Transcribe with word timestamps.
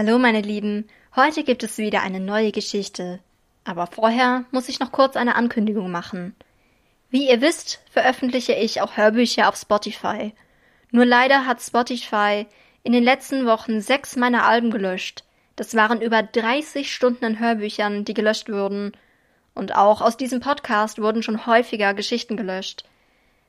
Hallo 0.00 0.16
meine 0.16 0.42
Lieben, 0.42 0.86
heute 1.16 1.42
gibt 1.42 1.64
es 1.64 1.76
wieder 1.76 2.02
eine 2.02 2.20
neue 2.20 2.52
Geschichte. 2.52 3.18
Aber 3.64 3.88
vorher 3.88 4.44
muss 4.52 4.68
ich 4.68 4.78
noch 4.78 4.92
kurz 4.92 5.16
eine 5.16 5.34
Ankündigung 5.34 5.90
machen. 5.90 6.36
Wie 7.10 7.28
ihr 7.28 7.40
wisst, 7.40 7.80
veröffentliche 7.90 8.52
ich 8.52 8.80
auch 8.80 8.96
Hörbücher 8.96 9.48
auf 9.48 9.56
Spotify. 9.56 10.34
Nur 10.92 11.04
leider 11.04 11.46
hat 11.46 11.60
Spotify 11.60 12.46
in 12.84 12.92
den 12.92 13.02
letzten 13.02 13.44
Wochen 13.44 13.80
sechs 13.80 14.14
meiner 14.14 14.46
Alben 14.46 14.70
gelöscht. 14.70 15.24
Das 15.56 15.74
waren 15.74 16.00
über 16.00 16.22
30 16.22 16.94
Stunden 16.94 17.24
an 17.24 17.40
Hörbüchern, 17.40 18.04
die 18.04 18.14
gelöscht 18.14 18.48
wurden. 18.48 18.92
Und 19.52 19.74
auch 19.74 20.00
aus 20.00 20.16
diesem 20.16 20.38
Podcast 20.38 21.02
wurden 21.02 21.24
schon 21.24 21.44
häufiger 21.44 21.92
Geschichten 21.92 22.36
gelöscht. 22.36 22.84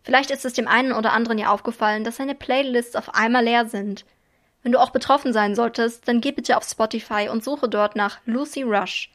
Vielleicht 0.02 0.32
ist 0.32 0.46
es 0.46 0.54
dem 0.54 0.68
einen 0.68 0.94
oder 0.94 1.14
anderen 1.14 1.38
ja 1.38 1.52
aufgefallen, 1.52 2.04
dass 2.04 2.16
seine 2.16 2.34
Playlists 2.34 2.96
auf 2.96 3.14
einmal 3.14 3.44
leer 3.44 3.68
sind– 3.68 4.04
wenn 4.64 4.72
du 4.72 4.80
auch 4.80 4.90
betroffen 4.90 5.34
sein 5.34 5.56
solltest, 5.56 6.08
dann 6.08 6.22
geh 6.22 6.32
bitte 6.32 6.58
auf 6.58 6.64
Spotify 6.64 7.30
und 7.30 7.44
suche 7.44 7.70
dort 7.70 7.96
nach 7.96 8.20
Lucy 8.26 8.64
Rush. 8.64 9.12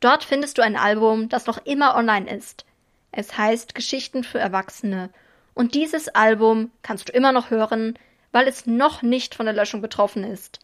Dort 0.00 0.24
findest 0.24 0.58
du 0.58 0.62
ein 0.62 0.76
Album, 0.76 1.28
das 1.28 1.46
noch 1.46 1.64
immer 1.64 1.94
online 1.96 2.30
ist. 2.30 2.64
Es 3.12 3.36
heißt 3.36 3.74
Geschichten 3.74 4.24
für 4.24 4.38
Erwachsene. 4.38 5.10
Und 5.54 5.74
dieses 5.74 6.08
Album 6.08 6.70
kannst 6.82 7.08
du 7.08 7.12
immer 7.12 7.32
noch 7.32 7.50
hören, 7.50 7.98
weil 8.32 8.48
es 8.48 8.66
noch 8.66 9.02
nicht 9.02 9.34
von 9.34 9.46
der 9.46 9.54
Löschung 9.54 9.80
betroffen 9.82 10.24
ist. 10.24 10.60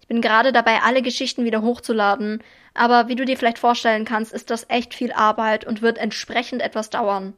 Ich 0.00 0.08
bin 0.08 0.20
gerade 0.20 0.52
dabei, 0.52 0.80
alle 0.82 1.02
Geschichten 1.02 1.44
wieder 1.44 1.62
hochzuladen, 1.62 2.42
aber 2.74 3.08
wie 3.08 3.14
du 3.14 3.24
dir 3.24 3.36
vielleicht 3.36 3.58
vorstellen 3.58 4.04
kannst, 4.04 4.32
ist 4.32 4.50
das 4.50 4.66
echt 4.68 4.94
viel 4.94 5.12
Arbeit 5.12 5.64
und 5.64 5.82
wird 5.82 5.98
entsprechend 5.98 6.62
etwas 6.62 6.90
dauern. 6.90 7.34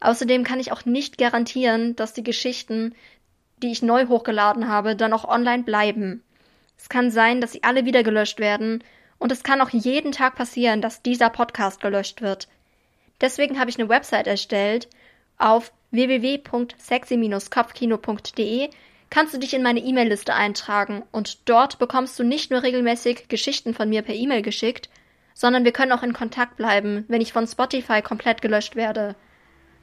Außerdem 0.00 0.44
kann 0.44 0.60
ich 0.60 0.70
auch 0.70 0.84
nicht 0.84 1.18
garantieren, 1.18 1.96
dass 1.96 2.12
die 2.12 2.22
Geschichten, 2.22 2.94
die 3.62 3.72
ich 3.72 3.82
neu 3.82 4.06
hochgeladen 4.06 4.68
habe, 4.68 4.96
dann 4.96 5.12
auch 5.12 5.24
online 5.24 5.62
bleiben. 5.62 6.22
Es 6.76 6.88
kann 6.88 7.10
sein, 7.10 7.40
dass 7.40 7.52
sie 7.52 7.62
alle 7.62 7.84
wieder 7.84 8.02
gelöscht 8.02 8.40
werden 8.40 8.82
und 9.18 9.32
es 9.32 9.42
kann 9.42 9.60
auch 9.60 9.70
jeden 9.70 10.12
Tag 10.12 10.34
passieren, 10.34 10.80
dass 10.80 11.02
dieser 11.02 11.30
Podcast 11.30 11.80
gelöscht 11.80 12.20
wird. 12.20 12.48
Deswegen 13.20 13.58
habe 13.58 13.70
ich 13.70 13.78
eine 13.78 13.88
Website 13.88 14.26
erstellt. 14.26 14.88
Auf 15.38 15.72
www.sexy-kopfkino.de 15.92 18.70
kannst 19.10 19.32
du 19.32 19.38
dich 19.38 19.54
in 19.54 19.62
meine 19.62 19.80
E-Mail-Liste 19.80 20.34
eintragen 20.34 21.04
und 21.12 21.48
dort 21.48 21.78
bekommst 21.78 22.18
du 22.18 22.24
nicht 22.24 22.50
nur 22.50 22.62
regelmäßig 22.62 23.28
Geschichten 23.28 23.72
von 23.72 23.88
mir 23.88 24.02
per 24.02 24.14
E-Mail 24.14 24.42
geschickt, 24.42 24.90
sondern 25.32 25.64
wir 25.64 25.72
können 25.72 25.92
auch 25.92 26.02
in 26.02 26.12
Kontakt 26.12 26.56
bleiben, 26.56 27.04
wenn 27.08 27.20
ich 27.20 27.32
von 27.32 27.46
Spotify 27.46 28.02
komplett 28.02 28.42
gelöscht 28.42 28.76
werde. 28.76 29.14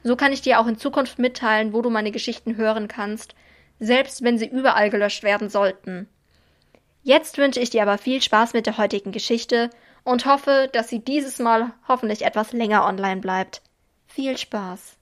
So 0.04 0.16
kann 0.16 0.32
ich 0.32 0.42
dir 0.42 0.60
auch 0.60 0.66
in 0.66 0.78
Zukunft 0.78 1.18
mitteilen, 1.18 1.72
wo 1.72 1.82
du 1.82 1.90
meine 1.90 2.10
Geschichten 2.10 2.56
hören 2.56 2.88
kannst 2.88 3.34
selbst 3.82 4.22
wenn 4.22 4.38
sie 4.38 4.46
überall 4.46 4.90
gelöscht 4.90 5.24
werden 5.24 5.48
sollten. 5.48 6.08
Jetzt 7.02 7.36
wünsche 7.36 7.58
ich 7.58 7.70
dir 7.70 7.82
aber 7.82 7.98
viel 7.98 8.22
Spaß 8.22 8.52
mit 8.52 8.66
der 8.66 8.78
heutigen 8.78 9.10
Geschichte 9.10 9.70
und 10.04 10.24
hoffe, 10.24 10.70
dass 10.72 10.88
sie 10.88 11.00
dieses 11.00 11.40
Mal 11.40 11.72
hoffentlich 11.88 12.22
etwas 12.22 12.52
länger 12.52 12.86
online 12.86 13.20
bleibt. 13.20 13.60
Viel 14.06 14.38
Spaß. 14.38 14.96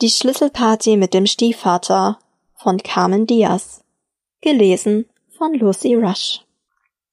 Die 0.00 0.10
Schlüsselparty 0.10 0.96
mit 0.96 1.14
dem 1.14 1.26
Stiefvater 1.26 2.18
von 2.54 2.78
Carmen 2.78 3.26
Diaz. 3.26 3.84
Gelesen 4.40 5.08
von 5.38 5.54
Lucy 5.54 5.94
Rush. 5.94 6.40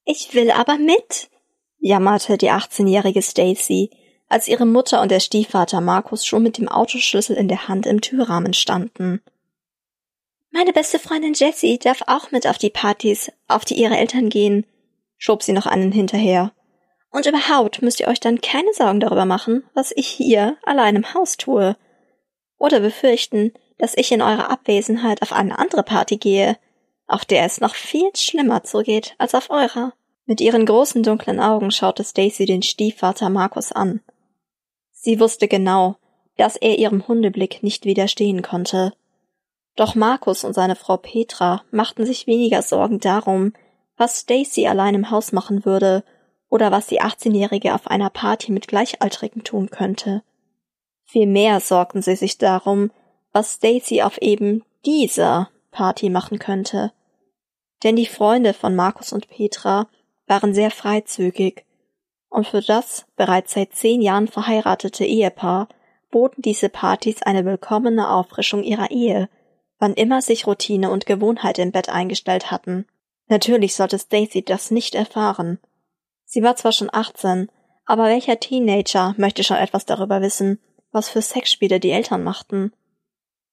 Ich 0.04 0.34
will 0.34 0.50
aber 0.50 0.78
mit, 0.78 1.30
jammerte 1.80 2.38
die 2.38 2.50
18-jährige 2.50 3.22
Stacy, 3.22 3.92
als 4.30 4.48
ihre 4.48 4.66
Mutter 4.66 5.02
und 5.02 5.12
der 5.12 5.20
Stiefvater 5.20 5.80
Markus 5.80 6.26
schon 6.26 6.42
mit 6.42 6.58
dem 6.58 6.68
Autoschlüssel 6.68 7.36
in 7.36 7.50
der 7.50 7.68
Hand 7.68 7.86
im 7.86 8.02
Türrahmen 8.02 8.54
standen. 8.54 9.22
Meine 10.58 10.74
beste 10.74 10.98
Freundin 10.98 11.36
Jessie 11.36 11.78
darf 11.78 12.02
auch 12.08 12.32
mit 12.32 12.48
auf 12.48 12.58
die 12.58 12.72
Partys, 12.72 13.32
auf 13.48 13.64
die 13.64 13.76
ihre 13.76 13.96
Eltern 13.96 14.28
gehen, 14.28 14.66
schob 15.20 15.44
sie 15.44 15.52
noch 15.52 15.68
einen 15.68 15.92
hinterher. 15.92 16.52
Und 17.12 17.28
überhaupt 17.28 17.84
müsst 17.84 18.00
ihr 18.00 18.08
euch 18.08 18.20
dann 18.20 18.42
keine 18.42 18.74
Sorgen 18.74 19.00
darüber 19.00 19.26
machen, 19.26 19.64
was 19.76 19.94
ich 19.96 20.08
hier 20.08 20.58
allein 20.64 20.96
im 20.96 21.14
Haus 21.14 21.38
tue. 21.38 21.78
Oder 22.58 22.80
befürchten, 22.80 23.54
dass 23.78 23.96
ich 23.96 24.12
in 24.12 24.24
eurer 24.24 24.50
Abwesenheit 24.50 25.22
auf 25.22 25.32
eine 25.32 25.60
andere 25.60 25.84
Party 25.84 26.18
gehe, 26.18 26.58
auf 27.06 27.24
der 27.24 27.46
es 27.46 27.62
noch 27.62 27.76
viel 27.76 28.10
schlimmer 28.16 28.64
zugeht 28.64 29.14
als 29.20 29.36
auf 29.36 29.52
eurer. 29.52 29.94
Mit 30.26 30.42
ihren 30.42 30.66
großen 30.66 31.04
dunklen 31.04 31.40
Augen 31.40 31.70
schaute 31.70 32.04
Stacy 32.04 32.46
den 32.46 32.64
Stiefvater 32.64 33.30
Markus 33.30 33.72
an. 33.72 34.02
Sie 34.92 35.20
wusste 35.20 35.48
genau, 35.48 35.98
dass 36.36 36.56
er 36.56 36.80
ihrem 36.80 37.08
Hundeblick 37.08 37.62
nicht 37.62 37.86
widerstehen 37.86 38.42
konnte. 38.42 38.94
Doch 39.78 39.94
Markus 39.94 40.44
und 40.44 40.54
seine 40.54 40.76
Frau 40.76 40.98
Petra 40.98 41.62
machten 41.70 42.06
sich 42.06 42.26
weniger 42.28 42.64
Sorgen 42.64 43.00
darum, 43.00 43.54
was 43.96 44.22
Stacy 44.22 44.68
allein 44.68 44.96
im 44.96 45.12
Haus 45.12 45.32
machen 45.32 45.66
würde 45.66 46.04
oder 46.50 46.72
was 46.72 46.88
die 46.88 47.02
18-Jährige 47.02 47.76
auf 47.76 47.88
einer 47.88 48.10
Party 48.10 48.52
mit 48.52 48.68
Gleichaltrigen 48.68 49.44
tun 49.44 49.70
könnte. 49.70 50.24
Vielmehr 51.06 51.60
sorgten 51.60 52.02
sie 52.02 52.16
sich 52.16 52.40
darum, 52.40 52.92
was 53.32 53.54
Stacy 53.54 54.02
auf 54.02 54.18
eben 54.18 54.64
dieser 54.84 55.50
Party 55.72 56.10
machen 56.10 56.40
könnte. 56.40 56.92
Denn 57.84 57.96
die 57.96 58.08
Freunde 58.08 58.54
von 58.54 58.76
Markus 58.76 59.14
und 59.14 59.30
Petra 59.30 59.88
waren 60.26 60.56
sehr 60.56 60.72
freizügig, 60.72 61.66
und 62.30 62.48
für 62.48 62.62
das 62.62 63.06
bereits 63.16 63.54
seit 63.54 63.74
zehn 63.74 64.02
Jahren 64.02 64.28
verheiratete 64.28 65.06
Ehepaar 65.06 65.70
boten 66.10 66.42
diese 66.42 66.68
Partys 66.68 67.22
eine 67.22 67.46
willkommene 67.46 68.10
Auffrischung 68.10 68.64
ihrer 68.64 68.92
Ehe, 68.92 69.30
wann 69.80 69.94
immer 69.94 70.22
sich 70.22 70.48
Routine 70.48 70.90
und 70.90 71.06
Gewohnheit 71.06 71.60
im 71.60 71.72
Bett 71.72 71.90
eingestellt 71.90 72.52
hatten. 72.52 72.86
Natürlich 73.28 73.76
sollte 73.76 74.00
Stacy 74.00 74.44
das 74.44 74.72
nicht 74.72 74.96
erfahren. 74.96 75.60
Sie 76.26 76.44
war 76.44 76.56
zwar 76.56 76.72
schon 76.72 76.90
18, 76.92 77.50
aber 77.86 78.06
welcher 78.06 78.40
Teenager 78.40 79.16
möchte 79.18 79.44
schon 79.44 79.58
etwas 79.58 79.86
darüber 79.86 80.22
wissen, 80.22 80.60
was 80.92 81.10
für 81.10 81.22
Sexspiele 81.22 81.80
die 81.80 81.92
Eltern 81.92 82.24
machten? 82.24 82.74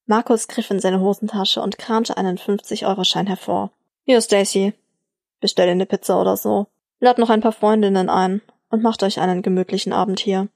Markus 0.07 0.49
griff 0.49 0.71
in 0.71 0.81
seine 0.81 1.01
Hosentasche 1.01 1.63
und 1.63 1.79
kramte 1.79 2.17
einen 2.17 2.37
50-Euro-Schein 2.37 3.27
hervor. 3.27 3.71
Hier, 4.05 4.21
Stacy. 4.21 4.75
Bestell 5.41 5.67
dir 5.67 5.73
eine 5.73 5.87
Pizza 5.87 6.21
oder 6.21 6.37
so. 6.37 6.67
Lad 7.01 7.19
noch 7.19 7.31
ein 7.31 7.41
paar 7.41 7.53
Freundinnen 7.53 8.09
ein 8.09 8.43
und 8.69 8.83
macht 8.83 9.03
euch 9.03 9.21
einen 9.21 9.43
gemütlichen 9.43 9.93
Abend 9.93 10.21
hier. 10.21 10.49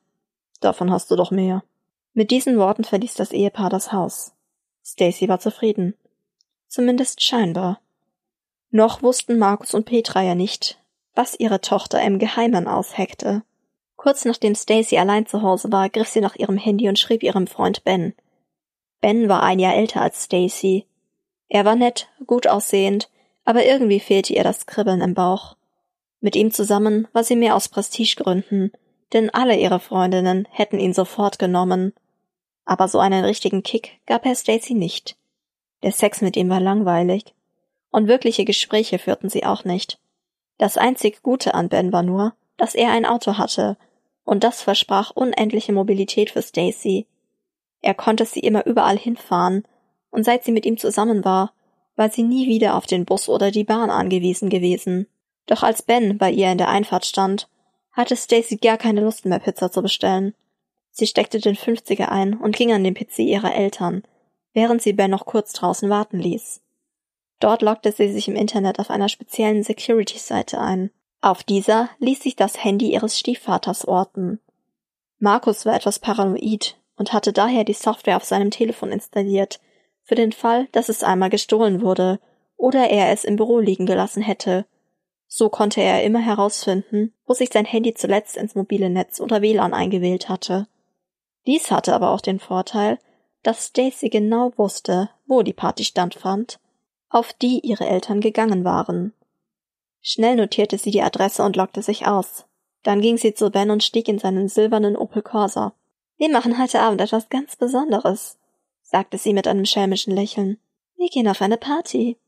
Davon 0.61 0.91
hast 0.91 1.11
du 1.11 1.17
doch 1.17 1.31
mehr. 1.31 1.63
Mit 2.15 2.31
diesen 2.31 2.59
Worten 2.59 2.85
verließ 2.85 3.15
das 3.15 3.33
Ehepaar 3.33 3.71
das 3.71 3.93
Haus. 3.93 4.33
Stacy 4.89 5.29
war 5.29 5.39
zufrieden. 5.39 5.95
Zumindest 6.67 7.23
scheinbar. 7.23 7.79
Noch 8.71 9.03
wussten 9.03 9.39
Markus 9.39 9.75
und 9.75 9.85
Petra 9.85 10.23
ja 10.23 10.35
nicht, 10.35 10.79
was 11.15 11.39
ihre 11.39 11.61
Tochter 11.61 12.03
im 12.03 12.19
Geheimen 12.19 12.67
ausheckte. 12.67 13.43
Kurz 13.97 14.25
nachdem 14.25 14.55
Stacy 14.55 14.97
allein 14.97 15.27
zu 15.27 15.43
Hause 15.43 15.71
war, 15.71 15.91
griff 15.91 16.09
sie 16.09 16.23
nach 16.23 16.37
ihrem 16.37 16.57
Handy 16.57 16.89
und 16.89 16.99
schrieb 16.99 17.23
ihrem 17.23 17.47
Freund 17.47 17.85
Ben. 17.85 18.15
Ben 19.03 19.29
war 19.29 19.43
ein 19.43 19.59
Jahr 19.59 19.75
älter 19.75 20.01
als 20.01 20.25
Stacy. 20.25 20.87
Er 21.51 21.67
war 21.67 21.77
nett, 21.77 22.09
gut 22.27 22.47
aussehend, 22.47 23.11
aber 23.45 23.67
irgendwie 23.67 24.01
fehlte 24.01 24.33
ihr 24.33 24.43
das 24.43 24.65
Kribbeln 24.65 25.03
im 25.03 25.13
Bauch. 25.13 25.57
Mit 26.21 26.35
ihm 26.35 26.51
zusammen 26.51 27.09
war 27.13 27.25
sie 27.25 27.37
mehr 27.37 27.57
aus 27.57 27.69
Prestigegründen, 27.69 28.73
denn 29.13 29.29
alle 29.31 29.59
ihre 29.59 29.81
Freundinnen 29.81 30.49
hätten 30.51 30.79
ihn 30.79 30.95
sofort 30.95 31.39
genommen 31.39 31.93
aber 32.69 32.87
so 32.87 32.99
einen 32.99 33.25
richtigen 33.25 33.63
Kick 33.63 33.99
gab 34.05 34.27
Herr 34.27 34.35
Stacy 34.35 34.75
nicht. 34.75 35.17
Der 35.83 35.91
Sex 35.91 36.21
mit 36.21 36.37
ihm 36.37 36.51
war 36.51 36.61
langweilig. 36.61 37.35
Und 37.91 38.09
wirkliche 38.09 38.45
Gespräche 38.45 38.99
führten 38.99 39.31
sie 39.31 39.47
auch 39.47 39.65
nicht. 39.65 39.99
Das 40.59 40.77
einzig 40.77 41.23
Gute 41.23 41.55
an 41.55 41.71
Ben 41.71 41.95
war 41.95 42.03
nur, 42.03 42.35
dass 42.59 42.75
er 42.75 42.91
ein 42.91 43.07
Auto 43.07 43.39
hatte, 43.39 43.79
und 44.25 44.45
das 44.45 44.61
versprach 44.61 45.11
unendliche 45.13 45.73
Mobilität 45.73 46.31
für 46.31 46.43
Stacy. 46.43 47.07
Er 47.81 47.95
konnte 47.95 48.27
sie 48.27 48.41
immer 48.41 48.67
überall 48.67 48.99
hinfahren, 48.99 49.67
und 50.11 50.25
seit 50.25 50.45
sie 50.45 50.53
mit 50.53 50.67
ihm 50.67 50.77
zusammen 50.77 51.25
war, 51.25 51.55
war 51.97 52.11
sie 52.11 52.23
nie 52.23 52.49
wieder 52.49 52.77
auf 52.77 52.85
den 52.85 53.07
Bus 53.07 53.31
oder 53.31 53.51
die 53.51 53.65
Bahn 53.65 53.89
angewiesen 53.89 54.51
gewesen. 54.51 55.07
Doch 55.47 55.63
als 55.63 55.81
Ben 55.81 56.19
bei 56.19 56.31
ihr 56.31 56.53
in 56.53 56.59
der 56.59 56.69
Einfahrt 56.69 57.07
stand, 57.07 57.49
hatte 57.93 58.15
Stacy 58.15 58.59
gar 58.59 58.77
keine 58.77 59.01
Lust 59.01 59.25
mehr 59.25 59.39
Pizza 59.39 59.73
zu 59.73 59.81
bestellen. 59.81 60.35
Sie 60.99 61.07
steckte 61.07 61.39
den 61.39 61.55
Fünfziger 61.55 62.11
ein 62.11 62.35
und 62.35 62.57
ging 62.57 62.73
an 62.73 62.83
den 62.83 62.95
PC 62.95 63.21
ihrer 63.21 63.55
Eltern, 63.55 64.03
während 64.53 64.83
sie 64.83 64.93
Ben 64.93 65.13
noch 65.13 65.27
kurz 65.27 65.53
draußen 65.53 65.89
warten 65.89 66.19
ließ. 66.19 66.61
Dort 67.39 67.63
loggte 67.63 67.93
sie 67.93 68.11
sich 68.11 68.27
im 68.27 68.35
Internet 68.35 68.81
auf 68.81 68.91
einer 68.91 69.09
speziellen 69.09 69.63
Security-Seite 69.63 70.61
ein. 70.61 70.91
Auf 71.21 71.45
dieser 71.45 71.89
ließ 72.01 72.21
sich 72.21 72.35
das 72.35 72.65
Handy 72.65 72.93
ihres 72.93 73.17
Stiefvaters 73.17 73.87
orten. 73.87 74.41
Markus 75.21 75.65
war 75.65 75.77
etwas 75.77 76.01
paranoid 76.01 76.77
und 76.97 77.13
hatte 77.13 77.33
daher 77.33 77.63
die 77.63 77.75
Software 77.75 78.17
auf 78.17 78.25
seinem 78.25 78.51
Telefon 78.51 78.91
installiert, 78.91 79.61
für 80.03 80.17
den 80.17 80.33
Fall, 80.33 80.67
dass 80.73 80.89
es 80.89 81.05
einmal 81.05 81.31
gestohlen 81.31 81.81
wurde 81.81 82.19
oder 82.57 82.91
er 82.91 83.13
es 83.13 83.23
im 83.23 83.37
Büro 83.37 83.61
liegen 83.61 83.87
gelassen 83.87 84.25
hätte. 84.25 84.67
So 85.29 85.49
konnte 85.49 85.81
er 85.81 86.03
immer 86.03 86.19
herausfinden, 86.19 87.15
wo 87.25 87.35
sich 87.35 87.51
sein 87.53 87.67
Handy 87.67 87.95
zuletzt 87.95 88.37
ins 88.37 88.57
mobile 88.57 88.91
Netz 88.91 89.21
oder 89.21 89.43
WLAN 89.43 89.75
eingewählt 89.75 90.29
hatte. 90.29 90.67
Dies 91.49 91.71
hatte 91.71 91.95
aber 91.95 92.11
auch 92.11 92.21
den 92.21 92.41
Vorteil, 92.41 92.99
dass 93.43 93.65
Stacy 93.69 94.11
genau 94.11 94.53
wusste, 94.59 95.09
wo 95.27 95.41
die 95.41 95.55
Party 95.55 95.83
stattfand, 95.83 96.61
auf 97.09 97.33
die 97.33 97.61
ihre 97.61 97.87
Eltern 97.87 98.21
gegangen 98.21 98.65
waren. 98.65 99.15
Schnell 100.03 100.37
notierte 100.37 100.77
sie 100.77 100.91
die 100.91 101.01
Adresse 101.01 101.43
und 101.43 101.57
lockte 101.57 101.81
sich 101.81 102.07
aus. 102.07 102.45
Dann 102.83 103.01
ging 103.01 103.17
sie 103.17 103.33
zu 103.33 103.51
Ben 103.51 103.71
und 103.71 103.83
stieg 103.83 104.09
in 104.09 104.19
seinen 104.19 104.51
silbernen 104.51 104.95
Opel 104.95 105.23
Corsa. 105.23 105.73
Wir 106.19 106.29
machen 106.29 106.61
heute 106.61 106.81
Abend 106.81 107.01
etwas 107.01 107.31
ganz 107.31 107.57
Besonderes, 107.57 108.37
sagte 108.83 109.17
sie 109.17 109.33
mit 109.33 109.49
einem 109.49 109.65
schelmischen 109.65 110.15
Lächeln. 110.15 110.59
Wir 110.99 111.09
gehen 111.09 111.29
auf 111.29 111.41
eine 111.41 111.57
Party. 111.57 112.19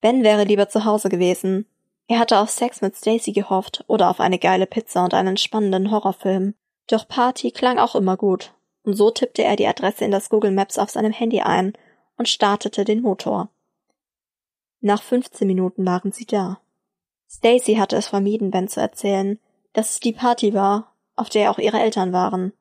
Ben 0.00 0.22
wäre 0.22 0.44
lieber 0.44 0.70
zu 0.70 0.86
Hause 0.86 1.10
gewesen. 1.10 1.66
Er 2.06 2.18
hatte 2.18 2.38
auf 2.38 2.48
Sex 2.48 2.80
mit 2.80 2.96
Stacy 2.96 3.32
gehofft 3.32 3.84
oder 3.88 4.08
auf 4.08 4.20
eine 4.20 4.38
geile 4.38 4.66
Pizza 4.66 5.04
und 5.04 5.12
einen 5.12 5.36
spannenden 5.36 5.90
Horrorfilm. 5.90 6.54
Doch 6.86 7.06
Party 7.06 7.50
klang 7.50 7.78
auch 7.78 7.94
immer 7.94 8.16
gut. 8.16 8.54
Und 8.82 8.94
so 8.94 9.10
tippte 9.10 9.42
er 9.42 9.56
die 9.56 9.66
Adresse 9.66 10.04
in 10.04 10.10
das 10.10 10.30
Google 10.30 10.52
Maps 10.52 10.78
auf 10.78 10.90
seinem 10.90 11.12
Handy 11.12 11.40
ein 11.40 11.74
und 12.16 12.28
startete 12.28 12.84
den 12.84 13.02
Motor. 13.02 13.50
Nach 14.80 15.02
15 15.02 15.46
Minuten 15.46 15.84
waren 15.84 16.12
sie 16.12 16.24
da. 16.24 16.60
Stacy 17.28 17.74
hatte 17.74 17.96
es 17.96 18.08
vermieden, 18.08 18.50
Ben 18.50 18.68
zu 18.68 18.80
erzählen, 18.80 19.38
dass 19.72 19.90
es 19.90 20.00
die 20.00 20.12
Party 20.12 20.54
war, 20.54 20.94
auf 21.16 21.28
der 21.28 21.50
auch 21.50 21.58
ihre 21.58 21.78
Eltern 21.78 22.12
waren. 22.12 22.52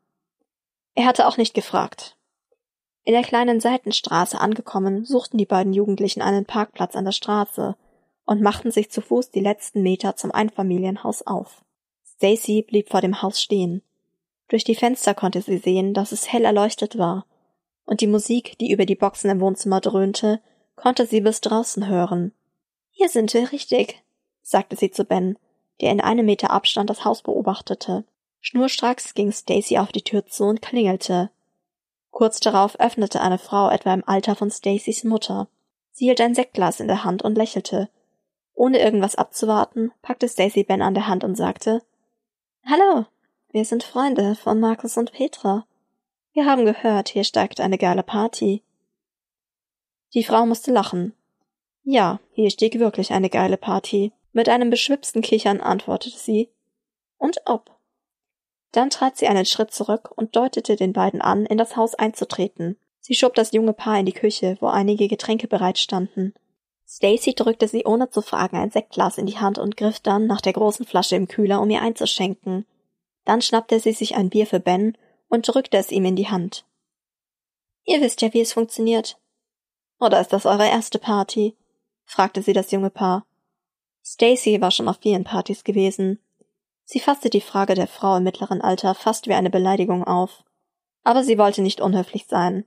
Er 0.95 1.05
hatte 1.05 1.27
auch 1.27 1.37
nicht 1.37 1.53
gefragt. 1.53 2.17
In 3.03 3.13
der 3.13 3.23
kleinen 3.23 3.59
Seitenstraße 3.59 4.39
angekommen, 4.39 5.05
suchten 5.05 5.37
die 5.37 5.45
beiden 5.45 5.73
Jugendlichen 5.73 6.21
einen 6.21 6.45
Parkplatz 6.45 6.95
an 6.95 7.05
der 7.05 7.13
Straße 7.13 7.75
und 8.25 8.41
machten 8.41 8.69
sich 8.69 8.91
zu 8.91 9.01
Fuß 9.01 9.31
die 9.31 9.39
letzten 9.39 9.81
Meter 9.81 10.15
zum 10.15 10.31
Einfamilienhaus 10.31 11.23
auf. 11.23 11.63
Stacy 12.05 12.61
blieb 12.61 12.89
vor 12.89 13.01
dem 13.01 13.21
Haus 13.21 13.41
stehen. 13.41 13.81
Durch 14.49 14.63
die 14.63 14.75
Fenster 14.75 15.13
konnte 15.13 15.41
sie 15.41 15.57
sehen, 15.57 15.93
dass 15.93 16.11
es 16.11 16.31
hell 16.31 16.43
erleuchtet 16.43 16.97
war, 16.97 17.25
und 17.85 18.01
die 18.01 18.07
Musik, 18.07 18.57
die 18.59 18.71
über 18.71 18.85
die 18.85 18.95
Boxen 18.95 19.29
im 19.31 19.39
Wohnzimmer 19.39 19.79
dröhnte, 19.79 20.41
konnte 20.75 21.05
sie 21.05 21.21
bis 21.21 21.41
draußen 21.41 21.87
hören. 21.87 22.33
Hier 22.91 23.09
sind 23.09 23.33
wir 23.33 23.51
richtig, 23.51 24.03
sagte 24.41 24.75
sie 24.75 24.91
zu 24.91 25.05
Ben, 25.05 25.37
der 25.81 25.91
in 25.91 26.01
einem 26.01 26.25
Meter 26.25 26.51
Abstand 26.51 26.89
das 26.89 27.05
Haus 27.05 27.21
beobachtete. 27.21 28.03
Schnurstracks 28.41 29.13
ging 29.13 29.31
Stacy 29.31 29.77
auf 29.77 29.91
die 29.91 30.03
Tür 30.03 30.25
zu 30.25 30.45
und 30.45 30.61
klingelte. 30.61 31.29
Kurz 32.11 32.39
darauf 32.39 32.79
öffnete 32.79 33.21
eine 33.21 33.37
Frau 33.37 33.69
etwa 33.69 33.93
im 33.93 34.07
Alter 34.07 34.35
von 34.35 34.51
Stacys 34.51 35.03
Mutter. 35.03 35.47
Sie 35.91 36.05
hielt 36.05 36.21
ein 36.21 36.35
Sektglas 36.35 36.79
in 36.79 36.87
der 36.87 37.03
Hand 37.03 37.21
und 37.21 37.37
lächelte. 37.37 37.89
Ohne 38.53 38.79
irgendwas 38.79 39.15
abzuwarten, 39.15 39.91
packte 40.01 40.27
Stacy 40.27 40.63
Ben 40.63 40.81
an 40.81 40.93
der 40.93 41.07
Hand 41.07 41.23
und 41.23 41.35
sagte 41.35 41.81
Hallo, 42.65 43.05
wir 43.51 43.65
sind 43.65 43.83
Freunde 43.83 44.35
von 44.35 44.59
Markus 44.59 44.95
und 44.97 45.11
Petra. 45.11 45.65
Wir 46.33 46.45
haben 46.45 46.65
gehört, 46.65 47.09
hier 47.09 47.23
steigt 47.23 47.59
eine 47.59 47.79
geile 47.79 48.03
Party. 48.03 48.63
Die 50.13 50.23
Frau 50.23 50.45
musste 50.45 50.71
lachen. 50.71 51.13
Ja, 51.83 52.19
hier 52.31 52.51
stieg 52.51 52.77
wirklich 52.77 53.11
eine 53.11 53.29
geile 53.29 53.57
Party. 53.57 54.11
Mit 54.33 54.49
einem 54.49 54.69
beschwipsten 54.69 55.23
Kichern 55.23 55.61
antwortete 55.61 56.17
sie. 56.17 56.49
Und 57.17 57.41
ob. 57.45 57.75
Dann 58.71 58.91
trat 58.91 59.17
sie 59.17 59.27
einen 59.27 59.45
Schritt 59.45 59.71
zurück 59.71 60.11
und 60.15 60.35
deutete 60.35 60.75
den 60.75 60.93
beiden 60.93 61.21
an, 61.21 61.47
in 61.47 61.57
das 61.57 61.75
Haus 61.75 61.95
einzutreten. 61.95 62.77
Sie 62.99 63.15
schob 63.15 63.33
das 63.33 63.51
junge 63.51 63.73
Paar 63.73 63.99
in 63.99 64.05
die 64.05 64.13
Küche, 64.13 64.57
wo 64.59 64.67
einige 64.67 65.07
Getränke 65.07 65.47
bereitstanden. 65.47 66.35
Stacy 66.87 67.33
drückte 67.33 67.67
sie 67.67 67.85
ohne 67.85 68.11
zu 68.11 68.21
fragen 68.21 68.57
ein 68.57 68.69
Sektglas 68.69 69.17
in 69.17 69.25
die 69.25 69.37
Hand 69.37 69.57
und 69.57 69.77
griff 69.77 69.99
dann 69.99 70.27
nach 70.27 70.41
der 70.41 70.53
großen 70.53 70.85
Flasche 70.85 71.15
im 71.15 71.27
Kühler, 71.27 71.61
um 71.61 71.69
ihr 71.71 71.81
einzuschenken. 71.81 72.67
Dann 73.29 73.43
schnappte 73.43 73.79
sie 73.79 73.91
sich 73.91 74.15
ein 74.15 74.31
Bier 74.31 74.47
für 74.47 74.59
Ben 74.59 74.97
und 75.27 75.47
drückte 75.47 75.77
es 75.77 75.91
ihm 75.91 76.03
in 76.03 76.15
die 76.15 76.29
Hand. 76.29 76.65
Ihr 77.85 78.01
wisst 78.01 78.23
ja, 78.23 78.33
wie 78.33 78.41
es 78.41 78.53
funktioniert. 78.53 79.19
Oder 79.99 80.19
ist 80.19 80.33
das 80.33 80.47
eure 80.47 80.67
erste 80.67 80.97
Party? 80.97 81.55
fragte 82.05 82.41
sie 82.41 82.53
das 82.53 82.71
junge 82.71 82.89
Paar. 82.89 83.27
Stacy 84.03 84.61
war 84.61 84.71
schon 84.71 84.87
auf 84.87 84.97
vielen 84.99 85.25
Partys 85.25 85.63
gewesen. 85.63 86.17
Sie 86.85 86.99
fasste 86.99 87.29
die 87.29 87.39
Frage 87.39 87.75
der 87.75 87.85
Frau 87.85 88.17
im 88.17 88.23
mittleren 88.23 88.61
Alter 88.61 88.95
fast 88.95 89.27
wie 89.27 89.35
eine 89.35 89.51
Beleidigung 89.51 90.05
auf. 90.05 90.43
Aber 91.03 91.23
sie 91.23 91.37
wollte 91.37 91.61
nicht 91.61 91.81
unhöflich 91.81 92.25
sein. 92.25 92.65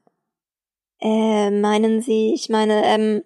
Äh, 1.00 1.50
meinen 1.50 2.02
Sie, 2.02 2.34
ich 2.34 2.50
meine, 2.50 2.84
ähm, 2.84 3.24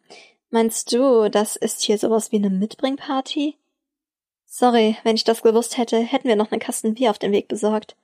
meinst 0.48 0.90
du, 0.90 1.28
das 1.28 1.56
ist 1.56 1.82
hier 1.82 1.98
sowas 1.98 2.32
wie 2.32 2.36
eine 2.36 2.48
Mitbringparty? 2.48 3.58
Sorry, 4.58 4.96
wenn 5.02 5.16
ich 5.16 5.24
das 5.24 5.42
gewusst 5.42 5.76
hätte, 5.76 5.98
hätten 5.98 6.28
wir 6.28 6.34
noch 6.34 6.50
einen 6.50 6.62
Kasten 6.62 6.94
Bier 6.94 7.10
auf 7.10 7.18
den 7.18 7.30
Weg 7.30 7.46
besorgt. 7.46 7.94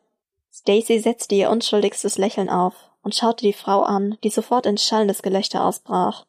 Stacy 0.52 0.98
setzte 1.00 1.34
ihr 1.34 1.48
unschuldigstes 1.48 2.18
Lächeln 2.18 2.50
auf 2.50 2.74
und 3.02 3.14
schaute 3.14 3.46
die 3.46 3.54
Frau 3.54 3.80
an, 3.80 4.18
die 4.22 4.28
sofort 4.28 4.66
in 4.66 4.76
schallendes 4.76 5.22
Gelächter 5.22 5.64
ausbrach. 5.64 6.26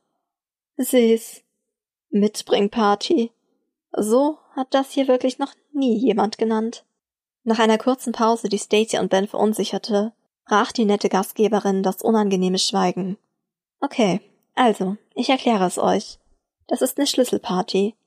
Süß. 0.77 1.41
Mitbringparty. 2.11 3.31
So 3.91 4.37
hat 4.55 4.73
das 4.73 4.91
hier 4.91 5.09
wirklich 5.09 5.39
noch 5.39 5.53
nie 5.73 5.97
jemand 5.97 6.37
genannt. 6.37 6.85
Nach 7.43 7.59
einer 7.59 7.77
kurzen 7.77 8.13
Pause, 8.13 8.47
die 8.47 8.59
Stacy 8.59 8.99
und 8.99 9.09
Ben 9.09 9.27
verunsicherte, 9.27 10.13
brach 10.45 10.71
die 10.71 10.85
nette 10.85 11.09
Gastgeberin 11.09 11.83
das 11.83 12.01
unangenehme 12.01 12.59
Schweigen. 12.59 13.17
Okay, 13.81 14.21
also, 14.55 14.95
ich 15.15 15.27
erkläre 15.27 15.65
es 15.65 15.77
euch. 15.77 16.17
Das 16.69 16.81
ist 16.81 16.97
eine 16.97 17.07
Schlüsselparty. 17.07 17.97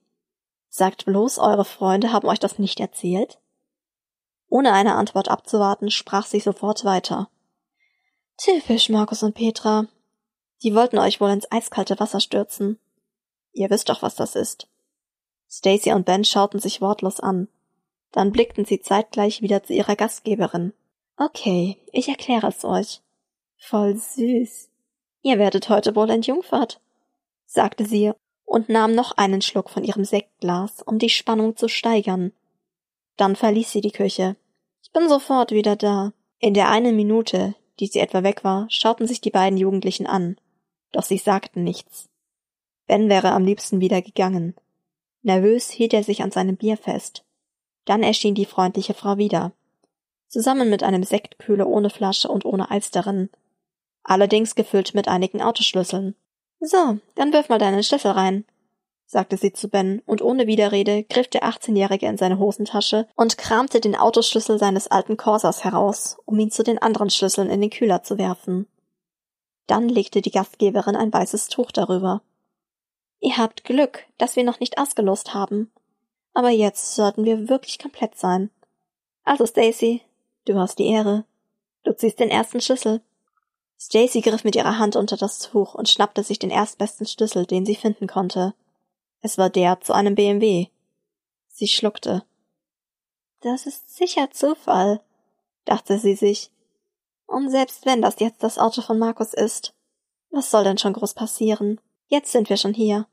Sagt 0.77 1.07
bloß, 1.07 1.39
eure 1.39 1.65
Freunde 1.65 2.13
haben 2.13 2.29
euch 2.29 2.39
das 2.39 2.59
nicht 2.59 2.81
erzählt? 2.81 3.39
Ohne 4.51 4.75
eine 4.75 4.95
Antwort 4.97 5.29
abzuwarten, 5.29 5.91
sprach 5.91 6.27
sie 6.27 6.39
sofort 6.39 6.85
weiter. 6.85 7.31
Typisch, 8.37 8.91
Markus 8.91 9.23
und 9.23 9.35
Petra. 9.35 9.87
Die 10.63 10.75
wollten 10.75 10.99
euch 10.99 11.19
wohl 11.19 11.31
ins 11.31 11.51
eiskalte 11.51 11.99
Wasser 11.99 12.21
stürzen. 12.21 12.79
Ihr 13.53 13.71
wisst 13.71 13.89
doch, 13.89 14.03
was 14.03 14.17
das 14.17 14.37
ist. 14.37 14.69
Stacy 15.49 15.95
und 15.95 16.05
Ben 16.05 16.27
schauten 16.27 16.61
sich 16.61 16.83
wortlos 16.83 17.21
an. 17.21 17.49
Dann 18.13 18.31
blickten 18.31 18.67
sie 18.67 18.83
zeitgleich 18.83 19.41
wieder 19.41 19.63
zu 19.63 19.73
ihrer 19.73 19.97
Gastgeberin. 19.97 20.75
Okay, 21.17 21.81
ich 21.91 22.11
erkläre 22.11 22.49
es 22.49 22.67
euch. 22.67 23.01
Voll 23.57 23.97
süß. 23.97 24.69
Ihr 25.23 25.39
werdet 25.39 25.71
heute 25.71 25.97
wohl 25.97 26.11
entjungfert, 26.11 26.83
sagte 27.47 27.87
sie 27.87 28.13
und 28.47 28.71
nahm 28.71 28.95
noch 28.95 29.13
einen 29.19 29.43
Schluck 29.43 29.69
von 29.69 29.85
ihrem 29.85 30.05
Sektglas, 30.05 30.81
um 30.81 30.99
die 30.99 31.11
Spannung 31.11 31.57
zu 31.57 31.69
steigern. 31.69 32.33
Dann 33.17 33.37
verließ 33.37 33.71
sie 33.71 33.81
die 33.83 33.91
Küche. 33.91 34.37
Ich 34.83 34.93
bin 34.93 35.09
sofort 35.09 35.51
wieder 35.51 35.77
da. 35.77 36.13
In 36.39 36.55
der 36.55 36.71
einen 36.71 36.97
Minute, 36.97 37.55
die 37.81 37.87
sie 37.87 37.99
etwa 37.99 38.23
weg 38.23 38.45
war, 38.45 38.67
schauten 38.71 39.07
sich 39.07 39.21
die 39.21 39.31
beiden 39.31 39.59
Jugendlichen 39.59 40.07
an. 40.07 40.37
Doch 40.93 41.03
sie 41.03 41.19
sagten 41.19 41.65
nichts. 41.65 42.09
Ben 42.87 43.09
wäre 43.09 43.33
am 43.33 43.45
liebsten 43.45 43.81
wieder 43.81 44.01
gegangen. 44.01 44.55
Nervös 45.23 45.71
hielt 45.71 45.93
er 45.93 46.05
sich 46.05 46.23
an 46.23 46.31
seinem 46.31 46.57
Bier 46.57 46.77
fest. 46.77 47.25
Dann 47.85 48.03
erschien 48.03 48.35
die 48.35 48.45
freundliche 48.45 48.95
Frau 48.95 49.19
wieder. 49.19 49.53
Zusammen 50.29 50.71
mit 50.71 50.83
einem 50.83 51.03
Sektkühler 51.03 51.67
ohne 51.67 51.91
Flasche 51.91 52.29
und 52.29 52.45
ohne 52.45 52.71
Eis 52.71 52.91
darin. 52.91 53.29
Allerdings 54.05 54.55
gefüllt 54.55 54.95
mit 54.95 55.09
einigen 55.09 55.43
Autoschlüsseln. 55.43 56.15
So, 56.61 56.99
dann 57.15 57.33
wirf 57.33 57.49
mal 57.49 57.59
deinen 57.59 57.83
Schlüssel 57.83 58.13
rein, 58.13 58.45
sagte 59.07 59.37
sie 59.37 59.53
zu 59.53 59.69
Ben, 59.69 60.03
und 60.07 60.23
ohne 60.23 60.47
Widerrede 60.47 61.05
griff 61.05 61.29
der 61.29 61.45
18-Jährige 61.45 62.07
in 62.07 62.17
seine 62.17 62.39
Hosentasche 62.39 63.07
und 63.15 63.39
kramte 63.39 63.81
den 63.81 63.95
Autoschlüssel 63.95 64.59
seines 64.59 64.89
alten 64.89 65.17
Corsas 65.17 65.65
heraus, 65.65 66.19
um 66.25 66.39
ihn 66.39 66.51
zu 66.51 66.63
den 66.63 66.79
anderen 66.79 67.11
Schlüsseln 67.11 67.51
in 67.51 67.61
den 67.61 67.71
Kühler 67.71 68.03
zu 68.03 68.19
werfen. 68.19 68.67
Dann 69.67 69.89
legte 69.89 70.23
die 70.23 70.31
Gastgeberin 70.31 70.97
ein 70.97 71.13
weißes 71.13 71.49
Tuch 71.49 71.73
darüber. 71.73 72.23
Ihr 73.21 73.37
habt 73.37 73.65
Glück, 73.65 74.05
dass 74.19 74.37
wir 74.37 74.45
noch 74.45 74.61
nicht 74.61 74.79
ausgelost 74.79 75.35
haben. 75.35 75.73
Aber 76.35 76.51
jetzt 76.51 76.95
sollten 76.95 77.25
wir 77.25 77.49
wirklich 77.49 77.79
komplett 77.79 78.17
sein. 78.17 78.51
Also, 79.25 79.47
Stacy, 79.47 80.03
du 80.45 80.59
hast 80.59 80.79
die 80.79 80.89
Ehre. 80.89 81.25
Du 81.83 81.97
ziehst 81.97 82.21
den 82.21 82.31
ersten 82.31 82.61
Schlüssel. 82.61 83.01
Stacy 83.79 84.21
griff 84.21 84.45
mit 84.45 84.57
ihrer 84.57 84.79
Hand 84.79 84.97
unter 84.97 85.17
das 85.17 85.39
Tuch 85.39 85.75
und 85.75 85.89
schnappte 85.89 86.23
sich 86.23 86.39
den 86.39 86.51
erstbesten 86.51 87.07
Schlüssel, 87.07 87.47
den 87.47 87.67
sie 87.67 87.77
finden 87.77 88.07
konnte. 88.07 88.55
Es 89.21 89.39
war 89.39 89.51
der 89.51 89.81
zu 89.81 89.93
einem 89.93 90.15
BMW. 90.15 90.69
Sie 91.49 91.69
schluckte. 91.69 92.25
Das 93.41 93.67
ist 93.67 93.95
sicher 93.95 94.31
Zufall, 94.31 95.01
dachte 95.65 95.99
sie 95.99 96.15
sich. 96.15 96.51
Und 97.27 97.51
selbst 97.51 97.87
wenn 97.87 98.03
das 98.03 98.19
jetzt 98.19 98.43
das 98.43 98.59
Auto 98.59 98.83
von 98.83 98.99
Markus 98.99 99.35
ist, 99.35 99.75
was 100.31 100.51
soll 100.51 100.65
denn 100.65 100.79
schon 100.79 100.93
groß 100.93 101.15
passieren? 101.15 101.81
Jetzt 102.07 102.33
sind 102.33 102.49
wir 102.49 102.57
schon 102.57 102.75
hier. 102.75 103.07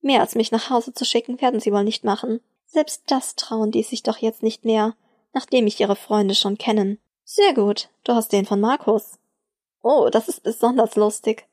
Mehr 0.00 0.20
als 0.20 0.34
mich 0.34 0.50
nach 0.50 0.70
Hause 0.70 0.94
zu 0.94 1.04
schicken, 1.04 1.40
werden 1.40 1.60
sie 1.60 1.72
wohl 1.72 1.84
nicht 1.84 2.04
machen. 2.04 2.40
Selbst 2.66 3.02
das 3.06 3.34
trauen 3.34 3.70
die 3.70 3.82
sich 3.82 4.02
doch 4.02 4.18
jetzt 4.18 4.42
nicht 4.42 4.64
mehr, 4.64 4.94
nachdem 5.32 5.66
ich 5.66 5.80
ihre 5.80 5.96
Freunde 5.96 6.34
schon 6.34 6.58
kennen. 6.58 6.98
Sehr 7.24 7.54
gut, 7.54 7.90
du 8.04 8.14
hast 8.14 8.32
den 8.32 8.46
von 8.46 8.60
Markus. 8.60 9.19
Oh, 9.82 10.08
das 10.10 10.28
ist 10.28 10.42
besonders 10.42 10.96
lustig. 10.96 11.46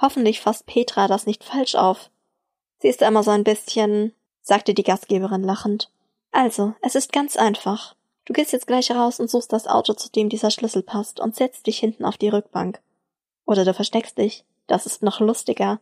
Hoffentlich 0.00 0.40
fasst 0.40 0.66
Petra 0.66 1.08
das 1.08 1.26
nicht 1.26 1.44
falsch 1.44 1.74
auf. 1.74 2.10
Sie 2.78 2.88
ist 2.88 3.02
immer 3.02 3.22
so 3.22 3.30
ein 3.30 3.44
bisschen, 3.44 4.12
sagte 4.40 4.74
die 4.74 4.82
Gastgeberin 4.82 5.44
lachend. 5.44 5.90
Also, 6.32 6.74
es 6.80 6.94
ist 6.94 7.12
ganz 7.12 7.36
einfach. 7.36 7.94
Du 8.24 8.32
gehst 8.32 8.52
jetzt 8.52 8.66
gleich 8.66 8.90
raus 8.90 9.20
und 9.20 9.30
suchst 9.30 9.52
das 9.52 9.66
Auto, 9.66 9.94
zu 9.94 10.10
dem 10.10 10.28
dieser 10.28 10.50
Schlüssel 10.50 10.82
passt, 10.82 11.20
und 11.20 11.34
setzt 11.34 11.66
dich 11.66 11.78
hinten 11.78 12.04
auf 12.04 12.16
die 12.16 12.28
Rückbank. 12.28 12.80
Oder 13.46 13.64
du 13.64 13.74
versteckst 13.74 14.18
dich. 14.18 14.44
Das 14.66 14.86
ist 14.86 15.02
noch 15.02 15.20
lustiger. 15.20 15.80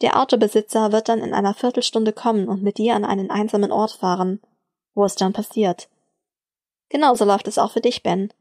Der 0.00 0.20
Autobesitzer 0.20 0.92
wird 0.92 1.08
dann 1.08 1.20
in 1.20 1.34
einer 1.34 1.54
Viertelstunde 1.54 2.12
kommen 2.12 2.48
und 2.48 2.62
mit 2.62 2.78
dir 2.78 2.94
an 2.94 3.04
einen 3.04 3.30
einsamen 3.30 3.72
Ort 3.72 3.92
fahren, 3.92 4.40
wo 4.94 5.04
es 5.04 5.16
dann 5.16 5.32
passiert. 5.32 5.88
Genauso 6.88 7.24
läuft 7.24 7.48
es 7.48 7.58
auch 7.58 7.72
für 7.72 7.80
dich, 7.80 8.02
Ben. 8.02 8.32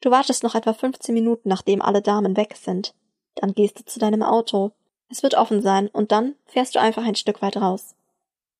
Du 0.00 0.10
wartest 0.10 0.42
noch 0.42 0.54
etwa 0.54 0.72
15 0.72 1.14
Minuten, 1.14 1.48
nachdem 1.48 1.82
alle 1.82 2.02
Damen 2.02 2.36
weg 2.36 2.56
sind. 2.56 2.94
Dann 3.34 3.54
gehst 3.54 3.78
du 3.78 3.84
zu 3.84 3.98
deinem 3.98 4.22
Auto. 4.22 4.72
Es 5.08 5.22
wird 5.22 5.34
offen 5.34 5.62
sein 5.62 5.88
und 5.88 6.12
dann 6.12 6.34
fährst 6.46 6.74
du 6.74 6.80
einfach 6.80 7.04
ein 7.04 7.16
Stück 7.16 7.42
weit 7.42 7.56
raus. 7.56 7.94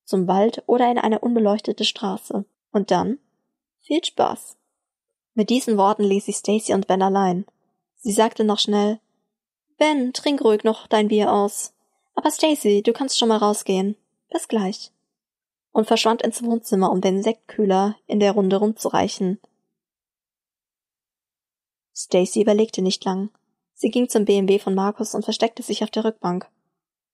Zum 0.04 0.26
Wald 0.26 0.62
oder 0.66 0.90
in 0.90 0.98
eine 0.98 1.18
unbeleuchtete 1.18 1.84
Straße. 1.84 2.44
Und 2.72 2.90
dann? 2.90 3.18
Viel 3.80 4.02
Spaß. 4.02 4.56
Mit 5.34 5.50
diesen 5.50 5.76
Worten 5.76 6.02
ließ 6.02 6.24
sie 6.26 6.32
Stacy 6.32 6.74
und 6.74 6.86
Ben 6.86 7.02
allein. 7.02 7.46
Sie 7.96 8.12
sagte 8.12 8.44
noch 8.44 8.58
schnell, 8.58 9.00
Ben, 9.76 10.12
trink 10.12 10.42
ruhig 10.42 10.64
noch 10.64 10.88
dein 10.88 11.08
Bier 11.08 11.32
aus. 11.32 11.72
Aber 12.14 12.32
Stacy, 12.32 12.82
du 12.82 12.92
kannst 12.92 13.16
schon 13.16 13.28
mal 13.28 13.36
rausgehen. 13.36 13.96
Bis 14.30 14.48
gleich. 14.48 14.90
Und 15.70 15.86
verschwand 15.86 16.22
ins 16.22 16.42
Wohnzimmer, 16.42 16.90
um 16.90 17.00
den 17.00 17.22
Sektkühler 17.22 17.96
in 18.06 18.18
der 18.18 18.32
Runde 18.32 18.56
rumzureichen. 18.56 19.38
Stacy 21.98 22.42
überlegte 22.42 22.80
nicht 22.80 23.04
lang. 23.04 23.30
Sie 23.74 23.90
ging 23.90 24.08
zum 24.08 24.24
BMW 24.24 24.60
von 24.60 24.74
Markus 24.74 25.16
und 25.16 25.24
versteckte 25.24 25.64
sich 25.64 25.82
auf 25.82 25.90
der 25.90 26.04
Rückbank. 26.04 26.48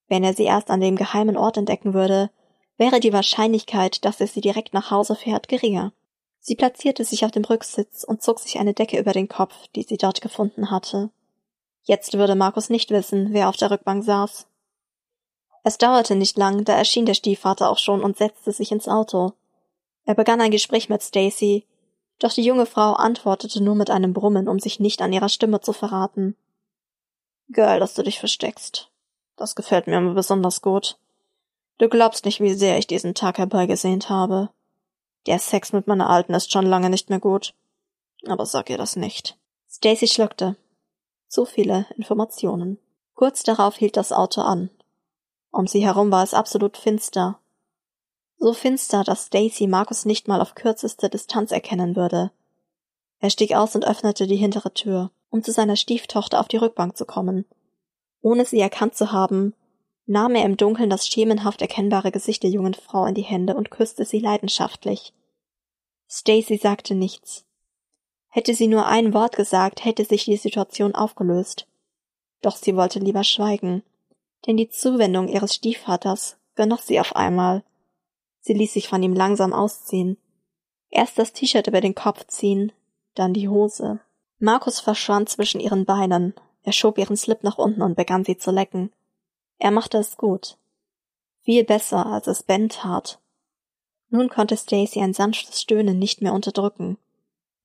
Wenn 0.08 0.22
er 0.22 0.34
sie 0.34 0.44
erst 0.44 0.70
an 0.70 0.82
dem 0.82 0.96
geheimen 0.96 1.38
Ort 1.38 1.56
entdecken 1.56 1.94
würde, 1.94 2.30
wäre 2.76 3.00
die 3.00 3.12
Wahrscheinlichkeit, 3.12 4.04
dass 4.04 4.20
er 4.20 4.26
sie 4.26 4.42
direkt 4.42 4.74
nach 4.74 4.90
Hause 4.90 5.16
fährt, 5.16 5.48
geringer. 5.48 5.94
Sie 6.40 6.54
platzierte 6.54 7.02
sich 7.02 7.24
auf 7.24 7.30
dem 7.30 7.46
Rücksitz 7.46 8.04
und 8.04 8.22
zog 8.22 8.38
sich 8.38 8.58
eine 8.58 8.74
Decke 8.74 8.98
über 8.98 9.12
den 9.12 9.28
Kopf, 9.28 9.54
die 9.74 9.84
sie 9.84 9.96
dort 9.96 10.20
gefunden 10.20 10.70
hatte. 10.70 11.10
Jetzt 11.84 12.18
würde 12.18 12.34
Markus 12.34 12.68
nicht 12.68 12.90
wissen, 12.90 13.28
wer 13.32 13.48
auf 13.48 13.56
der 13.56 13.70
Rückbank 13.70 14.04
saß. 14.04 14.46
Es 15.62 15.78
dauerte 15.78 16.14
nicht 16.14 16.36
lang, 16.36 16.64
da 16.64 16.74
erschien 16.74 17.06
der 17.06 17.14
Stiefvater 17.14 17.70
auch 17.70 17.78
schon 17.78 18.02
und 18.04 18.18
setzte 18.18 18.52
sich 18.52 18.70
ins 18.70 18.86
Auto. 18.86 19.32
Er 20.04 20.14
begann 20.14 20.42
ein 20.42 20.50
Gespräch 20.50 20.90
mit 20.90 21.02
Stacy, 21.02 21.64
doch 22.18 22.32
die 22.32 22.44
junge 22.44 22.66
Frau 22.66 22.92
antwortete 22.92 23.62
nur 23.62 23.74
mit 23.74 23.90
einem 23.90 24.12
Brummen, 24.12 24.48
um 24.48 24.58
sich 24.58 24.80
nicht 24.80 25.02
an 25.02 25.12
ihrer 25.12 25.28
Stimme 25.28 25.60
zu 25.60 25.72
verraten. 25.72 26.36
Geil, 27.52 27.80
dass 27.80 27.94
du 27.94 28.02
dich 28.02 28.18
versteckst. 28.18 28.90
Das 29.36 29.54
gefällt 29.56 29.86
mir 29.86 29.98
immer 29.98 30.14
besonders 30.14 30.62
gut. 30.62 30.98
Du 31.78 31.88
glaubst 31.88 32.24
nicht, 32.24 32.40
wie 32.40 32.54
sehr 32.54 32.78
ich 32.78 32.86
diesen 32.86 33.14
Tag 33.14 33.38
herbeigesehnt 33.38 34.08
habe. 34.08 34.50
Der 35.26 35.38
Sex 35.38 35.72
mit 35.72 35.86
meiner 35.86 36.08
Alten 36.08 36.34
ist 36.34 36.52
schon 36.52 36.66
lange 36.66 36.88
nicht 36.88 37.10
mehr 37.10 37.18
gut. 37.18 37.54
Aber 38.26 38.46
sag 38.46 38.70
ihr 38.70 38.78
das 38.78 38.96
nicht. 38.96 39.36
Stacy 39.68 40.06
schluckte. 40.06 40.56
Zu 41.28 41.44
viele 41.44 41.86
Informationen. 41.96 42.78
Kurz 43.14 43.42
darauf 43.42 43.76
hielt 43.76 43.96
das 43.96 44.12
Auto 44.12 44.40
an. 44.40 44.70
Um 45.50 45.66
sie 45.66 45.84
herum 45.84 46.10
war 46.10 46.22
es 46.22 46.34
absolut 46.34 46.76
finster. 46.76 47.38
So 48.44 48.52
finster, 48.52 49.04
dass 49.04 49.28
Stacy 49.28 49.66
Markus 49.66 50.04
nicht 50.04 50.28
mal 50.28 50.42
auf 50.42 50.54
kürzeste 50.54 51.08
Distanz 51.08 51.50
erkennen 51.50 51.96
würde. 51.96 52.30
Er 53.18 53.30
stieg 53.30 53.54
aus 53.54 53.74
und 53.74 53.86
öffnete 53.86 54.26
die 54.26 54.36
hintere 54.36 54.74
Tür, 54.74 55.12
um 55.30 55.42
zu 55.42 55.50
seiner 55.50 55.76
Stieftochter 55.76 56.38
auf 56.38 56.48
die 56.48 56.58
Rückbank 56.58 56.94
zu 56.94 57.06
kommen. 57.06 57.46
Ohne 58.20 58.44
sie 58.44 58.60
erkannt 58.60 58.96
zu 58.96 59.12
haben, 59.12 59.54
nahm 60.04 60.34
er 60.34 60.44
im 60.44 60.58
Dunkeln 60.58 60.90
das 60.90 61.06
schemenhaft 61.06 61.62
erkennbare 61.62 62.12
Gesicht 62.12 62.42
der 62.42 62.50
jungen 62.50 62.74
Frau 62.74 63.06
in 63.06 63.14
die 63.14 63.22
Hände 63.22 63.54
und 63.54 63.70
küsste 63.70 64.04
sie 64.04 64.18
leidenschaftlich. 64.18 65.14
Stacy 66.06 66.58
sagte 66.58 66.94
nichts. 66.94 67.46
Hätte 68.28 68.54
sie 68.54 68.66
nur 68.66 68.84
ein 68.84 69.14
Wort 69.14 69.36
gesagt, 69.36 69.86
hätte 69.86 70.04
sich 70.04 70.26
die 70.26 70.36
Situation 70.36 70.94
aufgelöst. 70.94 71.66
Doch 72.42 72.56
sie 72.56 72.76
wollte 72.76 72.98
lieber 72.98 73.24
schweigen 73.24 73.82
denn 74.46 74.58
die 74.58 74.68
Zuwendung 74.68 75.28
ihres 75.28 75.54
Stiefvaters 75.54 76.36
genoss 76.54 76.86
sie 76.86 77.00
auf 77.00 77.16
einmal. 77.16 77.64
Sie 78.46 78.52
ließ 78.52 78.74
sich 78.74 78.88
von 78.88 79.02
ihm 79.02 79.14
langsam 79.14 79.54
ausziehen. 79.54 80.18
Erst 80.90 81.18
das 81.18 81.32
T-Shirt 81.32 81.66
über 81.66 81.80
den 81.80 81.94
Kopf 81.94 82.26
ziehen, 82.26 82.72
dann 83.14 83.32
die 83.32 83.48
Hose. 83.48 84.00
Markus 84.38 84.80
verschwand 84.80 85.30
zwischen 85.30 85.60
ihren 85.60 85.86
Beinen. 85.86 86.34
Er 86.62 86.72
schob 86.72 86.98
ihren 86.98 87.16
Slip 87.16 87.42
nach 87.42 87.56
unten 87.56 87.80
und 87.80 87.96
begann 87.96 88.22
sie 88.22 88.36
zu 88.36 88.50
lecken. 88.50 88.92
Er 89.56 89.70
machte 89.70 89.96
es 89.96 90.18
gut. 90.18 90.58
Viel 91.40 91.64
besser, 91.64 92.04
als 92.04 92.26
es 92.26 92.42
Ben 92.42 92.68
tat. 92.68 93.18
Nun 94.10 94.28
konnte 94.28 94.58
Stacy 94.58 95.00
ein 95.00 95.14
sanftes 95.14 95.62
Stöhnen 95.62 95.98
nicht 95.98 96.20
mehr 96.20 96.34
unterdrücken. 96.34 96.98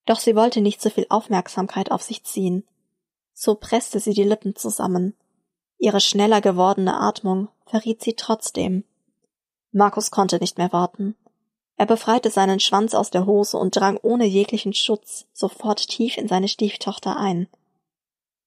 Doch 0.05 0.21
sie 0.21 0.33
wollte 0.33 0.61
nicht 0.61 0.81
so 0.81 0.89
viel 0.89 1.07
Aufmerksamkeit 1.09 1.91
auf 1.91 2.03
sich 2.03 2.23
ziehen. 2.23 2.65
So 3.33 3.55
presste 3.55 3.99
sie 3.99 4.13
die 4.13 4.23
Lippen 4.23 4.55
zusammen. 4.55 5.13
Ihre 5.77 5.99
schneller 5.99 6.39
gewordene 6.39 7.01
Atmung 7.01 7.49
verriet 7.65 8.01
sie 8.01 8.13
trotzdem. 8.13 8.85
Markus 9.71 10.11
konnte 10.11 10.37
nicht 10.37 10.57
mehr 10.57 10.71
warten. 10.73 11.15
Er 11.77 11.85
befreite 11.85 12.29
seinen 12.29 12.59
Schwanz 12.59 12.93
aus 12.93 13.09
der 13.09 13.25
Hose 13.25 13.57
und 13.57 13.75
drang 13.75 13.97
ohne 14.01 14.25
jeglichen 14.25 14.73
Schutz 14.73 15.27
sofort 15.33 15.87
tief 15.87 16.17
in 16.17 16.27
seine 16.27 16.47
Stieftochter 16.47 17.17
ein. 17.17 17.47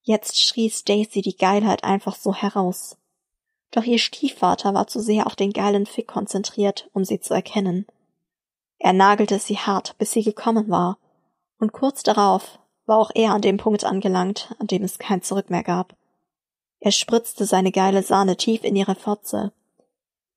Jetzt 0.02 0.40
schrie 0.40 0.68
Stacy 0.68 1.22
die 1.22 1.36
Geilheit 1.36 1.84
einfach 1.84 2.16
so 2.16 2.34
heraus. 2.34 2.96
Doch 3.70 3.84
ihr 3.84 3.98
Stiefvater 3.98 4.74
war 4.74 4.86
zu 4.86 5.00
sehr 5.00 5.26
auf 5.26 5.36
den 5.36 5.52
geilen 5.52 5.86
Fick 5.86 6.08
konzentriert, 6.08 6.90
um 6.92 7.04
sie 7.04 7.20
zu 7.20 7.32
erkennen. 7.32 7.86
Er 8.78 8.92
nagelte 8.92 9.38
sie 9.38 9.56
hart, 9.56 9.96
bis 9.96 10.10
sie 10.10 10.22
gekommen 10.22 10.68
war, 10.68 10.98
und 11.58 11.72
kurz 11.72 12.02
darauf 12.02 12.58
war 12.84 12.98
auch 12.98 13.12
er 13.14 13.32
an 13.32 13.40
dem 13.40 13.56
Punkt 13.56 13.84
angelangt, 13.84 14.54
an 14.58 14.66
dem 14.66 14.82
es 14.82 14.98
kein 14.98 15.22
Zurück 15.22 15.50
mehr 15.50 15.62
gab. 15.62 15.96
Er 16.80 16.90
spritzte 16.90 17.46
seine 17.46 17.70
geile 17.70 18.02
Sahne 18.02 18.36
tief 18.36 18.64
in 18.64 18.74
ihre 18.74 18.96
Fotze. 18.96 19.52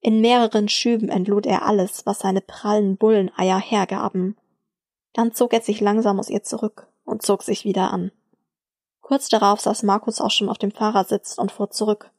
In 0.05 0.21
mehreren 0.21 0.69
Schüben 0.69 1.09
entlud 1.09 1.47
er 1.47 1.65
alles, 1.65 2.05
was 2.05 2.19
seine 2.19 2.41
prallen 2.41 2.95
Bulleneier 2.95 3.59
hergaben. 3.59 4.37
Dann 5.13 5.33
zog 5.33 5.51
er 5.51 5.61
sich 5.61 5.81
langsam 5.81 6.19
aus 6.19 6.29
ihr 6.29 6.43
zurück 6.43 6.85
und 7.05 7.23
zog 7.23 7.41
sich 7.41 7.65
wieder 7.65 7.91
an. 7.91 8.11
Kurz 9.01 9.29
darauf 9.29 9.61
saß 9.61 9.81
Markus 9.81 10.21
auch 10.21 10.29
schon 10.29 10.47
auf 10.47 10.59
dem 10.59 10.69
Fahrersitz 10.69 11.39
und 11.39 11.51
fuhr 11.51 11.71
zurück. 11.71 12.11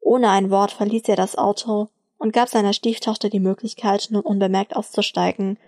Ohne 0.00 0.28
ein 0.28 0.50
Wort 0.50 0.70
verließ 0.70 1.04
er 1.06 1.16
das 1.16 1.38
Auto 1.38 1.88
und 2.18 2.34
gab 2.34 2.50
seiner 2.50 2.74
Stieftochter 2.74 3.30
die 3.30 3.40
Möglichkeit, 3.40 4.08
nun 4.10 4.20
unbemerkt 4.20 4.76
auszusteigen 4.76 5.58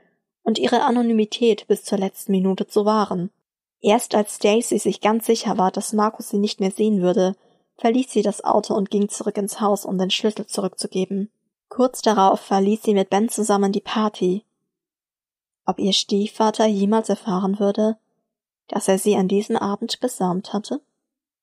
und 0.42 0.58
ihre 0.58 0.82
Anonymität 0.82 1.66
bis 1.68 1.84
zur 1.84 1.96
letzten 1.96 2.32
Minute 2.32 2.66
zu 2.66 2.84
wahren. 2.84 3.30
Erst 3.80 4.14
als 4.14 4.34
Stacy 4.34 4.78
sich 4.78 5.00
ganz 5.00 5.24
sicher 5.24 5.56
war, 5.56 5.70
dass 5.70 5.94
Markus 5.94 6.28
sie 6.28 6.38
nicht 6.38 6.60
mehr 6.60 6.70
sehen 6.70 7.00
würde, 7.00 7.34
verließ 7.78 8.10
sie 8.10 8.22
das 8.22 8.44
Auto 8.44 8.74
und 8.74 8.90
ging 8.90 9.08
zurück 9.08 9.36
ins 9.36 9.60
Haus, 9.60 9.84
um 9.84 9.98
den 9.98 10.10
Schlüssel 10.10 10.46
zurückzugeben. 10.46 11.30
Kurz 11.68 12.02
darauf 12.02 12.40
verließ 12.40 12.82
sie 12.82 12.94
mit 12.94 13.10
Ben 13.10 13.28
zusammen 13.28 13.72
die 13.72 13.80
Party. 13.80 14.44
Ob 15.66 15.78
ihr 15.78 15.92
Stiefvater 15.92 16.66
jemals 16.66 17.08
erfahren 17.08 17.58
würde, 17.58 17.96
dass 18.68 18.88
er 18.88 18.98
sie 18.98 19.16
an 19.16 19.28
diesem 19.28 19.56
Abend 19.56 20.00
besamt 20.00 20.52
hatte? 20.52 20.80